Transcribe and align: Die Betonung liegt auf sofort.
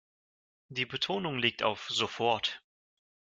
Die 0.69 0.87
Betonung 0.87 1.37
liegt 1.37 1.61
auf 1.61 1.87
sofort. 1.89 2.63